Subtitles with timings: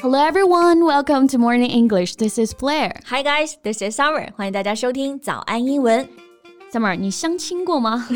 [0.00, 2.16] Hello everyone, welcome to Morning English.
[2.16, 3.00] This is Blair.
[3.06, 4.30] Hi guys, this is Summer.
[4.36, 6.08] 欢迎大家收听早安英文。
[6.72, 8.06] Summer，你相亲过吗？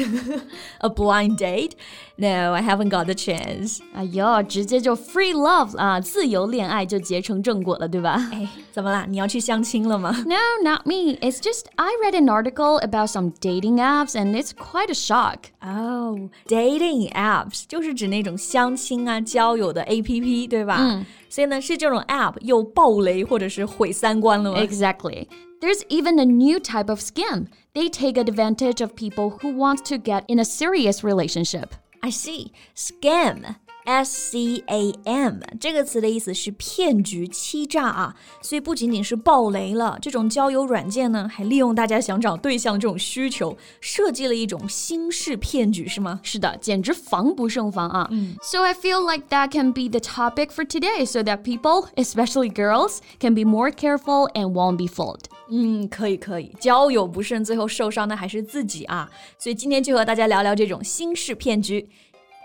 [0.80, 1.72] A blind date?
[2.16, 3.78] No, I haven't got the chance.
[3.94, 8.28] 哎呦，直接就 free love 啊，自由恋爱就结成正果了，对吧？
[8.32, 9.06] 哎，怎么啦？
[9.08, 10.10] 你要去相亲了吗？
[10.26, 11.16] No, not me.
[11.20, 15.50] It's just I read an article about some dating apps and it's quite a shock.
[15.62, 20.76] Oh, dating apps 就是指那种相亲啊、交友的 APP，对吧？
[20.80, 21.06] 嗯。
[21.34, 24.60] 所以呢，是这种 app 又爆雷或者是毁三观了吗？
[24.60, 25.26] Exactly.
[25.60, 27.46] There's even a new type of scam.
[27.74, 31.70] They take advantage of people who want to get in a serious relationship.
[32.00, 32.52] I see.
[32.74, 46.20] Scam S C A M 这个词的意思是骗局、欺诈啊，所以不仅仅是爆雷了，这种交友软件呢，还利用大家想找对象这种需求，设计了一种新式骗局，是吗？
[46.22, 48.06] 是的，简直防不胜防啊。
[48.12, 52.98] 嗯，So I feel like that can be the topic for today, so that people, especially girls,
[53.18, 55.24] can be more careful and won't be fooled.
[55.50, 59.10] 嗯，可以可以，交友不慎，最后受伤的还是自己啊。
[59.38, 61.88] 所以今天就和大家聊聊这种新式骗局。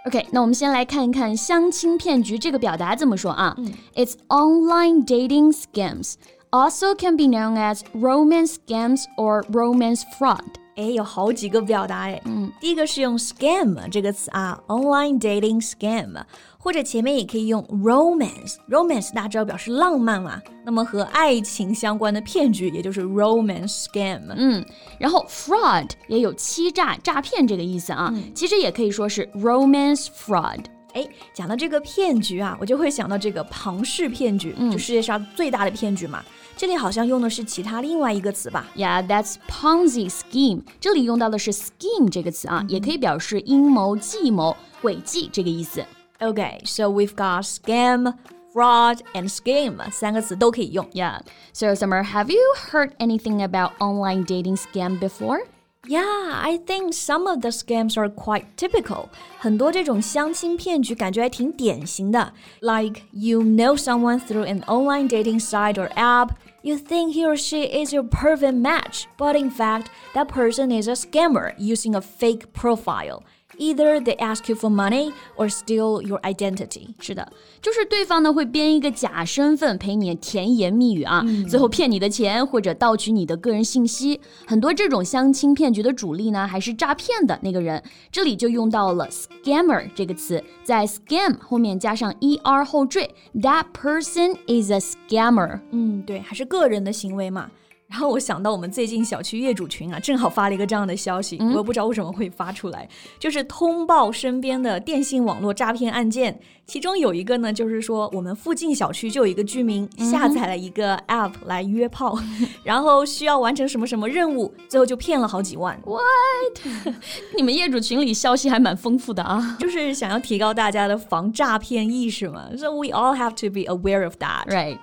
[0.06, 3.74] OK，那我们先来看一看相亲骗局这个表达怎么说啊、嗯、？
[3.96, 6.14] It's online dating scams,
[6.52, 10.44] also can be known as romance scams or romance fraud.
[10.81, 12.21] 哎，有好几个表达哎。
[12.25, 16.23] 嗯，第一个是用 scam 这个词啊，online dating scam，
[16.57, 18.55] 或者前面也可以用 romance。
[18.69, 24.23] romance 大家知道表示浪漫嘛，那么和爱情相关的骗局也就是 romance scam。
[24.35, 24.65] 嗯，
[24.99, 30.65] 然后 fraud 也有欺诈、诈骗这个意思啊，其实也可以说是 romance fraud。
[30.95, 36.25] 哎，讲到这个骗局啊，我就会想到这个庞氏骗局，就世界上最大的骗局嘛。
[36.60, 38.66] 这里好像用的是其他另外一个词吧？
[38.76, 40.62] Yeah, that's Ponzi scheme。
[40.80, 45.84] 这里用到的是 scheme 这个词啊，也可以表示阴谋、计谋、诡计这个意思。
[46.20, 48.14] Okay, so we've got scam.
[48.54, 50.90] Fraud and scheme 三个词都可以用。
[50.94, 51.20] Yeah.
[51.52, 52.40] So, Summer, have you
[52.72, 55.40] heard anything about online dating scam before?
[55.86, 59.10] Yeah, I think some of the scams are quite typical.
[59.40, 62.32] 很多这种相亲骗局感觉还挺典型的。
[62.62, 66.30] Like you know someone through an online dating site or app.
[66.63, 70.89] You think he or she is your perfect match, but in fact, that person is
[70.89, 73.25] a scammer using a fake profile.
[73.61, 76.95] Either they ask you for money or steal your identity。
[76.99, 84.19] 是的，就是对方呢会编一个假身份陪你甜言蜜语啊，嗯、最后骗你的钱或者盗取你的个人信息。
[84.47, 95.61] 很多这种相亲骗局的主力呢还是诈骗的那个人，这里就用到了 scammer 这个词，在 scam 后面加上 er 后缀，that person is a scammer。
[95.71, 97.51] 嗯，对，还是个人的行为嘛。
[97.91, 106.39] 然后我想到我们最近小区业主群啊，正好发了一个这样的消息，我也不知道为什么会发出来，就是通报身边的电信网络诈骗案件。
[106.67, 112.17] 其中有一个呢，就是说我们附近小区就有一个居民下载了一个 app 来约炮，
[112.63, 115.77] 然后需要完成什么什么任务，最后就骗了好几万。
[115.85, 116.95] What？
[117.37, 122.51] 你们业主群里消息还蛮丰富的啊，就是想要提高大家的防诈骗意识嘛。
[122.57, 124.79] So we all have to be aware of that, right?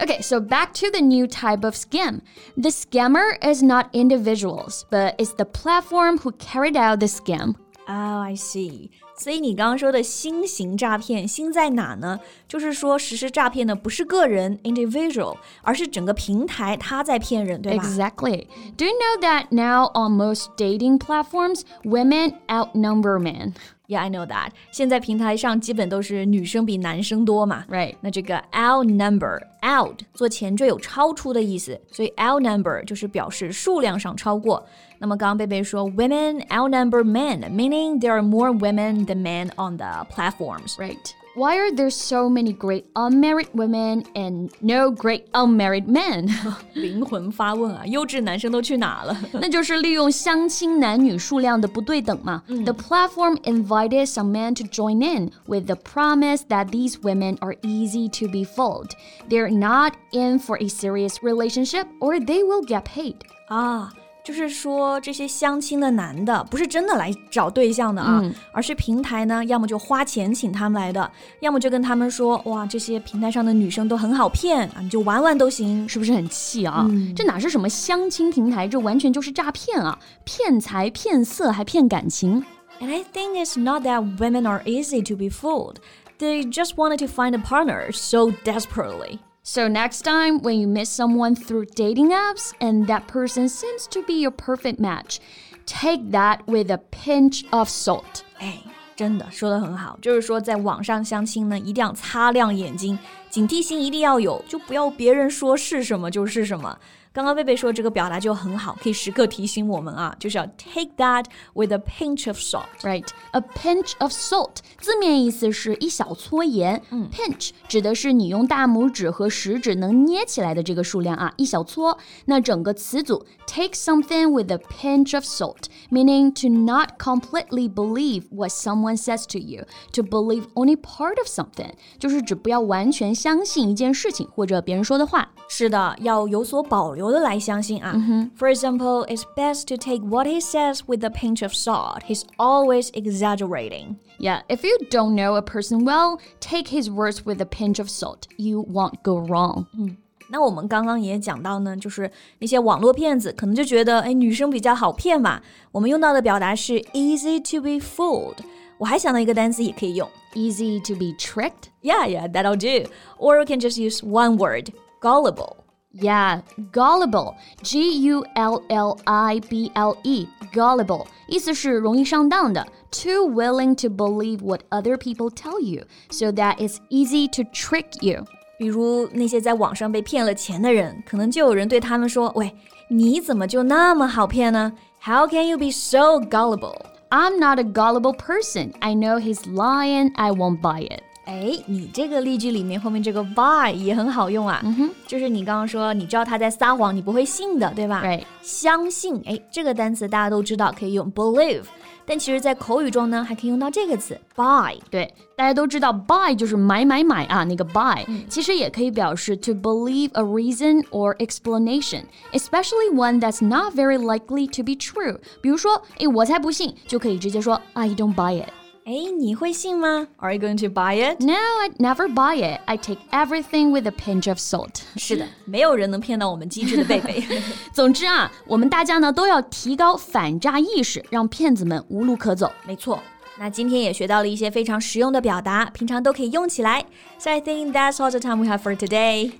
[0.00, 2.22] Okay, so back to the new type of scam.
[2.56, 7.54] The scammer is not individuals, but it's the platform who carried out the scam.
[7.88, 8.90] Oh, I see.
[9.18, 12.18] 所以你刚刚说的新型诈骗，新在哪呢？
[12.46, 18.46] 就是说实施诈骗的不是个人 individual，而是整个平台它在骗人，对吧？Exactly.
[18.76, 23.54] Do you know that now on most dating platforms, women outnumber men?
[23.88, 24.50] Yeah, I know that.
[24.70, 27.94] 现在平台上基本都是女生比男生多嘛，Right？
[28.02, 34.66] 那这个 outnumber out 做前缀有超出的意思，所以 outnumber 就是表示数量上超过。
[34.99, 42.29] 那么刚刚贝贝说 women outnumber men，meaning there are more women than men on the platforms，Right？why are there so
[42.29, 46.29] many great unmarried women and no great unmarried men？
[46.73, 49.17] 灵魂发问啊，优质男生都去哪了？
[49.33, 52.43] 那就是利用相亲男女数量的不对等嘛。
[52.47, 58.07] 嗯、the platform invited some men to join in with the promise that these women are easy
[58.07, 58.91] to be fooled.
[59.27, 63.15] They're not in for a serious relationship or they will get paid.
[63.49, 63.91] 啊。
[64.28, 68.22] 就是说，这些相亲的男的不是真的来找对象的啊，
[68.52, 71.10] 而是平台呢，要么就花钱请他们来的，
[71.40, 76.86] 要么就跟他们说，哇，这些平台上的女生都很好骗啊，你就玩玩都行，是不是很气啊？
[77.16, 79.98] 这哪是什么相亲平台，这完全就是诈骗啊！
[80.24, 82.44] 骗财骗色还骗感情。
[82.80, 85.76] And I think it's not that women are easy to be fooled.
[86.18, 89.20] They just wanted to find a partner so desperately.
[89.47, 94.01] So next time when you meet someone through dating apps and that person seems to
[94.01, 95.19] be your perfect match,
[95.65, 98.21] take that with a pinch of salt.
[98.39, 98.61] 哎，
[98.95, 102.97] 真的说的很好，就是说在网上相亲呢，一定要擦亮眼睛，
[103.29, 106.79] 警惕心一定要有，就不要别人说是什么就是什么。
[107.17, 121.95] 刚刚贝贝说这个表达就很好，可以时刻提醒我们啊，就是要 take that with a pinch of salt。Right，a pinch of salt 字面意思是一小撮盐，嗯，pinch 指的是你用大拇指和食指能捏起来的这个数量啊，一小撮。
[122.25, 129.37] 那整个词组 take something with a pinch of salt，meaning to not completely believe what someone says to
[129.37, 135.31] you，to believe only part of something，就是指不要完全相信一件事情或者别人说的话。
[135.47, 137.93] 是的，要有所保留 的来相信啊。
[138.37, 142.03] For example, it's best to take what he says with a pinch of salt.
[142.07, 143.95] He's always exaggerating.
[144.19, 147.89] Yeah, if you don't know a person well, take his words with a pinch of
[147.89, 148.27] salt.
[148.37, 149.65] You won't go wrong.
[149.77, 149.97] 嗯，
[150.29, 155.41] 那我们刚刚也讲到呢，就是那些网络骗子可能就觉得，哎，女生比较好骗嘛。
[155.71, 158.37] 我们用到的表达是 easy to be fooled。
[158.77, 161.69] 我还想到一个单词也可以用，easy to be tricked.
[161.81, 162.89] Yeah, yeah, that'll do.
[163.17, 164.71] Or we can just use one word
[165.01, 165.56] gullible.
[165.95, 166.41] Yeah,
[166.71, 174.97] gullible, G U L L I B L E, gullible，意思是容易上当的，too willing to believe what other
[174.97, 178.25] people tell you, so that it's easy to trick you.
[178.57, 182.55] 比如那些在网上被骗了钱的人，可能就有人对他们说：“喂，
[182.89, 184.73] 你怎么就那么好骗呢？
[185.01, 186.77] How can you be so gullible?
[187.09, 188.71] I'm not a gullible person.
[188.79, 190.11] I know he's lying.
[190.15, 191.03] I won't buy it.
[191.28, 198.00] 哎，你这个例句里面后面这个 buy 也很好用啊，嗯哼，就是你刚刚说你知道他在撒谎，你不会信的，对吧？
[198.00, 201.64] 对，相信，哎，这个单词大家都知道可以用 believe。
[202.06, 204.74] 但其实，在口语中呢，还可以用到这个词 buy。
[204.90, 214.46] 对，大家都知道 buy 就是买买买啊，那个 buy，、嗯、其实也可以表示 to believe a reason or explanation, especially one that's not very likely
[214.56, 215.18] to be true。
[215.42, 218.48] 比如说，哎，我才不信，就可以直接说 I don't buy it。
[218.87, 220.07] 哎，你会信吗？
[220.17, 221.23] Are you going to buy it?
[221.23, 222.59] No, I never buy it.
[222.65, 224.81] I take everything with a pinch of salt.
[224.97, 227.23] 是的，没有人能骗到我们机智的贝贝。
[227.71, 232.51] 总之啊，我们大家呢都要提高反诈意识，让骗子们无路可走。
[232.67, 232.99] 没错。
[233.39, 236.85] 那今天也学到了一些非常实用的表达，平常都可以用起来。
[237.17, 239.31] So I think that's all the time we have for today.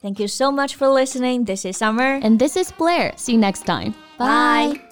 [0.00, 1.44] Thank you so much for listening.
[1.44, 2.20] This is Summer.
[2.22, 3.14] And this is Blair.
[3.16, 3.94] See you next time.
[4.16, 4.91] Bye.